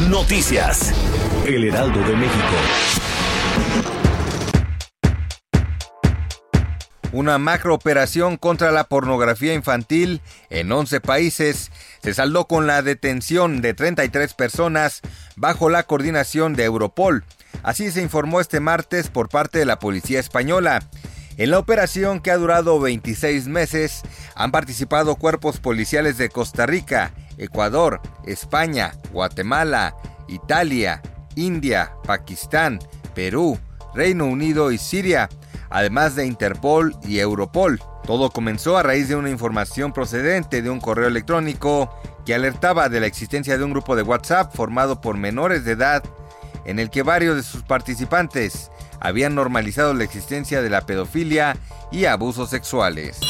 Noticias. 0.00 0.92
El 1.46 1.64
Heraldo 1.64 2.00
de 2.00 2.16
México. 2.16 2.44
Una 7.12 7.38
macrooperación 7.38 8.36
contra 8.36 8.72
la 8.72 8.84
pornografía 8.84 9.54
infantil 9.54 10.20
en 10.50 10.72
11 10.72 11.00
países 11.00 11.70
se 12.02 12.12
saldó 12.12 12.46
con 12.46 12.66
la 12.66 12.82
detención 12.82 13.62
de 13.62 13.72
33 13.72 14.34
personas 14.34 15.00
bajo 15.36 15.70
la 15.70 15.84
coordinación 15.84 16.54
de 16.54 16.64
Europol. 16.64 17.24
Así 17.62 17.90
se 17.92 18.02
informó 18.02 18.40
este 18.40 18.58
martes 18.58 19.08
por 19.08 19.28
parte 19.28 19.60
de 19.60 19.64
la 19.64 19.78
policía 19.78 20.18
española. 20.18 20.82
En 21.36 21.50
la 21.50 21.58
operación 21.58 22.20
que 22.20 22.30
ha 22.30 22.36
durado 22.36 22.78
26 22.78 23.48
meses 23.48 24.02
han 24.36 24.52
participado 24.52 25.16
cuerpos 25.16 25.58
policiales 25.58 26.16
de 26.16 26.28
Costa 26.28 26.64
Rica, 26.64 27.12
Ecuador, 27.38 28.00
España, 28.24 28.92
Guatemala, 29.12 29.96
Italia, 30.28 31.02
India, 31.34 31.92
Pakistán, 32.06 32.78
Perú, 33.16 33.58
Reino 33.94 34.26
Unido 34.26 34.70
y 34.70 34.78
Siria, 34.78 35.28
además 35.70 36.14
de 36.14 36.24
Interpol 36.24 36.94
y 37.02 37.18
Europol. 37.18 37.80
Todo 38.06 38.30
comenzó 38.30 38.76
a 38.76 38.84
raíz 38.84 39.08
de 39.08 39.16
una 39.16 39.30
información 39.30 39.92
procedente 39.92 40.62
de 40.62 40.70
un 40.70 40.80
correo 40.80 41.08
electrónico 41.08 41.92
que 42.24 42.34
alertaba 42.34 42.88
de 42.88 43.00
la 43.00 43.06
existencia 43.06 43.58
de 43.58 43.64
un 43.64 43.72
grupo 43.72 43.96
de 43.96 44.02
WhatsApp 44.02 44.54
formado 44.54 45.00
por 45.00 45.16
menores 45.16 45.64
de 45.64 45.72
edad 45.72 46.04
en 46.64 46.78
el 46.78 46.90
que 46.90 47.02
varios 47.02 47.36
de 47.36 47.42
sus 47.42 47.62
participantes 47.62 48.70
habían 49.00 49.34
normalizado 49.34 49.94
la 49.94 50.04
existencia 50.04 50.62
de 50.62 50.70
la 50.70 50.86
pedofilia 50.86 51.56
y 51.92 52.06
abusos 52.06 52.50
sexuales. 52.50 53.20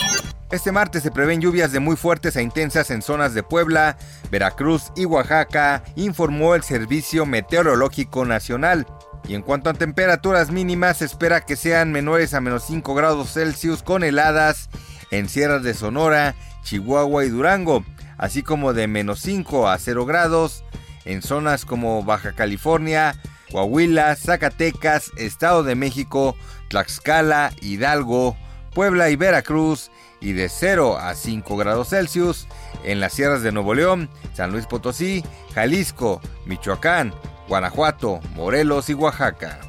Este 0.50 0.70
martes 0.70 1.02
se 1.02 1.10
prevén 1.10 1.41
lluvias 1.41 1.72
de 1.72 1.80
muy 1.80 1.96
fuertes 1.96 2.36
e 2.36 2.42
intensas 2.42 2.91
en 2.91 3.02
zonas 3.02 3.34
de 3.34 3.42
Puebla, 3.42 3.96
Veracruz 4.30 4.92
y 4.94 5.04
Oaxaca, 5.04 5.82
informó 5.96 6.54
el 6.54 6.62
Servicio 6.62 7.26
Meteorológico 7.26 8.24
Nacional. 8.24 8.86
Y 9.26 9.34
en 9.34 9.42
cuanto 9.42 9.69
a 9.69 9.74
temperaturas 9.74 10.52
mínimas, 10.52 10.98
se 10.98 11.06
espera 11.06 11.41
que 11.41 11.56
sean 11.56 11.91
menores 11.91 12.34
a 12.34 12.41
menos 12.41 12.64
5 12.66 12.94
grados 12.94 13.32
Celsius 13.32 13.82
con 13.82 14.04
heladas 14.04 14.69
en 15.10 15.28
sierras 15.28 15.62
de 15.62 15.74
Sonora, 15.74 16.36
Chihuahua 16.62 17.24
y 17.24 17.30
Durango, 17.30 17.84
así 18.16 18.42
como 18.42 18.74
de 18.74 18.86
menos 18.86 19.20
5 19.20 19.69
a 19.69 19.78
0 19.78 20.06
grados 20.06 20.64
en 21.05 21.22
zonas 21.22 21.64
como 21.64 22.02
Baja 22.02 22.33
California, 22.33 23.14
Coahuila, 23.50 24.16
Zacatecas, 24.16 25.10
Estado 25.16 25.62
de 25.62 25.74
México, 25.74 26.36
Tlaxcala, 26.69 27.52
Hidalgo, 27.60 28.36
Puebla 28.74 29.10
y 29.10 29.16
Veracruz, 29.16 29.91
y 30.20 30.32
de 30.32 30.48
0 30.48 30.97
a 30.98 31.14
5 31.14 31.56
grados 31.56 31.91
Celsius 31.91 32.48
en 32.82 32.98
las 32.98 33.12
sierras 33.12 33.42
de 33.42 33.52
Nuevo 33.52 33.75
León, 33.75 34.08
San 34.32 34.52
Luis 34.52 34.66
Potosí, 34.66 35.22
Jalisco, 35.55 36.20
Michoacán, 36.47 37.14
Guanajuato, 37.47 38.20
Morelos 38.34 38.88
y 38.88 38.94
Oaxaca. 38.94 39.60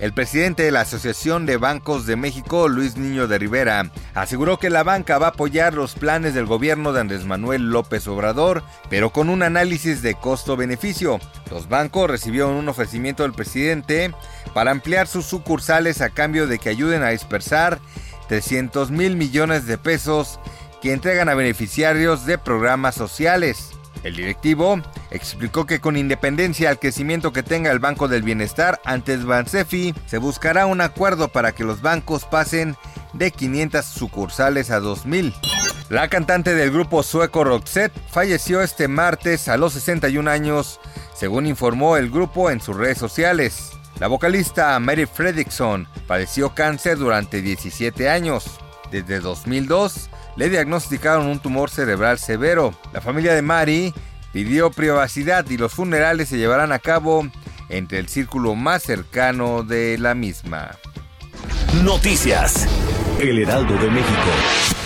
El 0.00 0.12
presidente 0.12 0.62
de 0.62 0.70
la 0.70 0.82
Asociación 0.82 1.46
de 1.46 1.56
Bancos 1.56 2.04
de 2.04 2.16
México, 2.16 2.68
Luis 2.68 2.98
Niño 2.98 3.28
de 3.28 3.38
Rivera, 3.38 3.90
aseguró 4.14 4.58
que 4.58 4.68
la 4.68 4.82
banca 4.82 5.16
va 5.16 5.28
a 5.28 5.30
apoyar 5.30 5.72
los 5.72 5.94
planes 5.94 6.34
del 6.34 6.44
gobierno 6.44 6.92
de 6.92 7.00
Andrés 7.00 7.24
Manuel 7.24 7.70
López 7.70 8.06
Obrador, 8.06 8.62
pero 8.90 9.10
con 9.10 9.30
un 9.30 9.42
análisis 9.42 10.02
de 10.02 10.14
costo-beneficio. 10.14 11.18
Los 11.50 11.70
bancos 11.70 12.10
recibieron 12.10 12.52
un 12.52 12.68
ofrecimiento 12.68 13.22
del 13.22 13.32
presidente 13.32 14.12
para 14.52 14.70
ampliar 14.70 15.06
sus 15.06 15.24
sucursales 15.24 16.02
a 16.02 16.10
cambio 16.10 16.46
de 16.46 16.58
que 16.58 16.68
ayuden 16.68 17.02
a 17.02 17.08
dispersar 17.08 17.78
300 18.28 18.90
mil 18.90 19.16
millones 19.16 19.66
de 19.66 19.78
pesos 19.78 20.38
que 20.82 20.92
entregan 20.92 21.30
a 21.30 21.34
beneficiarios 21.34 22.26
de 22.26 22.36
programas 22.36 22.96
sociales. 22.96 23.75
El 24.06 24.14
directivo 24.14 24.80
explicó 25.10 25.66
que 25.66 25.80
con 25.80 25.96
independencia 25.96 26.70
al 26.70 26.78
crecimiento 26.78 27.32
que 27.32 27.42
tenga 27.42 27.72
el 27.72 27.80
Banco 27.80 28.06
del 28.06 28.22
Bienestar 28.22 28.80
ante 28.84 29.16
Bansefi, 29.16 29.96
se 30.06 30.18
buscará 30.18 30.66
un 30.66 30.80
acuerdo 30.80 31.26
para 31.26 31.50
que 31.50 31.64
los 31.64 31.82
bancos 31.82 32.24
pasen 32.24 32.76
de 33.14 33.32
500 33.32 33.84
sucursales 33.84 34.70
a 34.70 34.78
2000. 34.78 35.34
La 35.88 36.06
cantante 36.06 36.54
del 36.54 36.70
grupo 36.70 37.02
sueco 37.02 37.42
Roxette 37.42 37.98
falleció 38.08 38.62
este 38.62 38.86
martes 38.86 39.48
a 39.48 39.56
los 39.56 39.72
61 39.72 40.30
años, 40.30 40.78
según 41.12 41.44
informó 41.44 41.96
el 41.96 42.08
grupo 42.08 42.52
en 42.52 42.60
sus 42.60 42.76
redes 42.76 42.98
sociales. 42.98 43.72
La 43.98 44.06
vocalista 44.06 44.78
Mary 44.78 45.06
Fredrickson 45.06 45.88
padeció 46.06 46.54
cáncer 46.54 46.96
durante 46.96 47.42
17 47.42 48.08
años. 48.08 48.60
Desde 48.92 49.18
2002 49.18 50.10
le 50.36 50.48
diagnosticaron 50.48 51.26
un 51.26 51.40
tumor 51.40 51.70
cerebral 51.70 52.18
severo. 52.18 52.74
La 52.92 53.00
familia 53.00 53.34
de 53.34 53.42
Mary 53.42 53.94
pidió 54.32 54.70
privacidad 54.70 55.48
y 55.48 55.56
los 55.56 55.72
funerales 55.72 56.28
se 56.28 56.38
llevarán 56.38 56.72
a 56.72 56.78
cabo 56.78 57.26
entre 57.68 57.98
el 57.98 58.08
círculo 58.08 58.54
más 58.54 58.82
cercano 58.82 59.62
de 59.62 59.98
la 59.98 60.14
misma. 60.14 60.76
Noticias. 61.82 62.66
El 63.20 63.38
Heraldo 63.38 63.74
de 63.78 63.90
México. 63.90 64.85